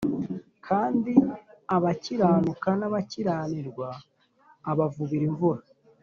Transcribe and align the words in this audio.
kandi 0.67 1.13
abakiranuka 1.75 2.69
n’abakiranirwa 2.79 3.87
abavubira 4.71 5.23
imvura 5.31 5.61